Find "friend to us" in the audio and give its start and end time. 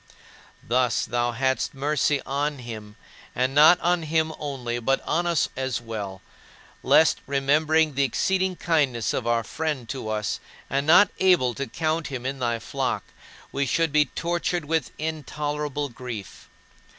9.43-10.39